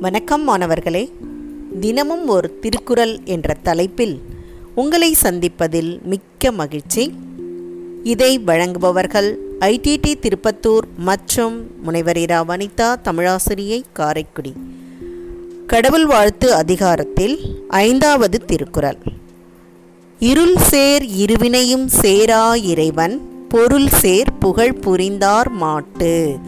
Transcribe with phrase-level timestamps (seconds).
[0.00, 1.12] வணக்கம் மாணவர்களே.
[1.80, 4.20] தினமும் ஒரு திருக்குறள் என்ற தலைப்பில்
[4.74, 7.12] உங்களை சந்திப்பதில் மிக்க மகிழ்ச்சி.
[8.02, 14.52] இதை வழங்குபவர்கள் ஐடிடி திருப்பத்தூர் மற்றும் முனைவர் இரா வனிதா தமிழாசிரியை காரைக்குடி.
[15.66, 18.98] கடவுள் வாழ்த்து அதிகாரத்தில் ஐந்தாவது திருக்குறள்.
[20.18, 26.38] இருள் சேர் இருவினையும் சேரா இறைவன் பொருள் சேர் புகழ் புரிந்தார் மாட்டு.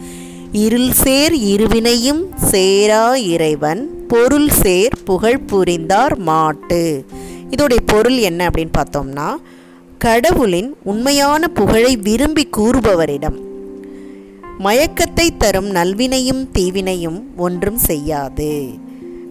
[0.51, 7.05] இருள் சேர் இருவினையும் சேரா இறைவன் பொருள் சேர் புகழ் புரிந்தார் மாட்டு.
[7.49, 9.35] இதோடைய பொருள் என்ன அப்படின்னு பார்த்தோம்னா
[9.97, 13.37] கடவுளின் உண்மையான புகழை விரும்பி கூறுபவரிடம்.
[14.59, 18.69] மயக்கத்தை தரும் நல்வினையும் தீவினையும் ஒன்றும் செய்யாது.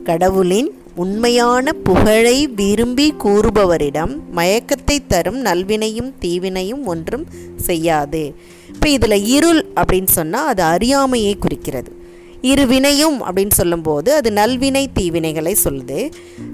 [0.04, 7.26] கடவுளின் உண்மையான புகழை விரும்பி கூறுபவரிடம் மயக்கத்தை தரும் நல்வினையும் தீவினையும் ஒன்றும்
[7.56, 8.34] செய்யாது.
[8.68, 11.98] இப்போ இதில் இருள் அப்படின்னு சொன்னால் அது அறியாமையை குறிக்கிறது.
[12.42, 16.12] இரு வினையும் அப்படின்னு சொல்லும்போது அது நல்வினை தீவினைகளை சொல்லுது.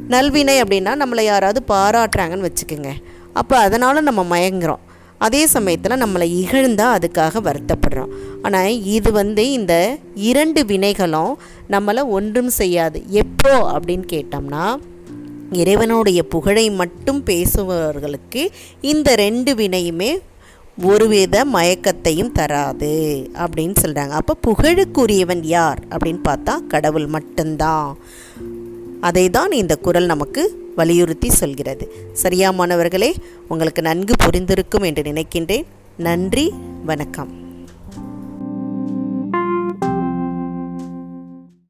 [0.09, 2.93] நல்வினை அப்படின்னா நம்மளை யாராவது பாராட்டுறாங்கன்னு வச்சுக்கோங்க.
[3.33, 4.85] அப்போ அதனால் நம்ம மயங்குறோம்.
[5.19, 8.13] அதே சமயத்தில் நம்மளை இகழ்ந்தால் அதுக்காக வருத்தப்படுறோம்.
[8.43, 11.35] ஆனால் இது வந்து இந்த இரண்டு வினைகளும்
[11.71, 13.05] நம்மளை ஒன்றும் செய்யாது.
[13.09, 14.65] எப்போ அப்படின்னு கேட்டோம்னா
[15.53, 18.49] இறைவனுடைய புகழை மட்டும் பேசுபவர்களுக்கு
[18.81, 20.19] இந்த ரெண்டு வினையுமே
[20.83, 22.95] ஒருவித மயக்கத்தையும் தராது
[23.35, 27.97] அப்படின்னு சொல்கிறாங்க அப்போ புகழுக்குரியவன் யார் அப்படின்னு பார்த்தா கடவுள் மட்டும்தான்.
[29.09, 32.11] அதை தான் இந்த குரல் நமக்கு வலியுறுத்தி சொல்கிறது.
[32.13, 33.15] சரியா மாணவர்களே
[33.49, 35.67] உங்களுக்கு நன்கு புரிந்திருக்கும் என்று நினைக்கின்றேன்.
[35.97, 36.53] நன்றி
[36.85, 37.46] வணக்கம்.